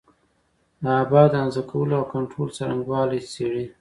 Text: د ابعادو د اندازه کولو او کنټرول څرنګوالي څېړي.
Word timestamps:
د 0.83 0.85
ابعادو 1.01 1.31
د 1.33 1.35
اندازه 1.43 1.61
کولو 1.71 1.93
او 1.99 2.05
کنټرول 2.13 2.49
څرنګوالي 2.57 3.19
څېړي. 3.33 3.65